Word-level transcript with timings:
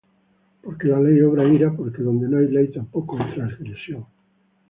Porque 0.63 0.87
la 0.87 0.99
ley 0.99 1.21
obra 1.21 1.45
ira; 1.47 1.71
porque 1.77 2.01
donde 2.01 2.27
no 2.27 2.39
hay 2.39 2.47
ley, 2.47 2.71
tampoco 2.71 3.19
hay 3.19 3.35
transgresión. 3.35 4.07